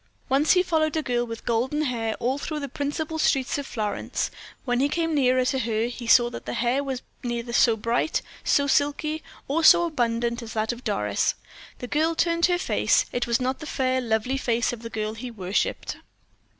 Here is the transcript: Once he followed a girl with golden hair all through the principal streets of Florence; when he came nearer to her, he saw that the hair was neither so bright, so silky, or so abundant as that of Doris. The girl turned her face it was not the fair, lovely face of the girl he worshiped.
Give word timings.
Once 0.29 0.53
he 0.53 0.63
followed 0.63 0.97
a 0.97 1.03
girl 1.03 1.27
with 1.27 1.45
golden 1.45 1.83
hair 1.83 2.15
all 2.15 2.39
through 2.39 2.59
the 2.59 2.67
principal 2.67 3.19
streets 3.19 3.59
of 3.59 3.67
Florence; 3.67 4.31
when 4.65 4.79
he 4.79 4.89
came 4.89 5.13
nearer 5.13 5.45
to 5.45 5.59
her, 5.59 5.83
he 5.85 6.07
saw 6.07 6.27
that 6.27 6.47
the 6.47 6.55
hair 6.55 6.83
was 6.83 7.03
neither 7.23 7.53
so 7.53 7.77
bright, 7.77 8.23
so 8.43 8.65
silky, 8.65 9.21
or 9.47 9.63
so 9.63 9.85
abundant 9.85 10.41
as 10.41 10.53
that 10.53 10.71
of 10.71 10.83
Doris. 10.83 11.35
The 11.77 11.85
girl 11.87 12.15
turned 12.15 12.47
her 12.47 12.57
face 12.57 13.05
it 13.13 13.27
was 13.27 13.39
not 13.39 13.59
the 13.59 13.67
fair, 13.67 14.01
lovely 14.01 14.37
face 14.37 14.73
of 14.73 14.81
the 14.81 14.89
girl 14.89 15.13
he 15.13 15.29
worshiped. 15.29 15.97